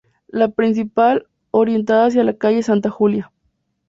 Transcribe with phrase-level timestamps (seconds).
[0.29, 3.31] La principal, orientada hacia la calle Santa Julia.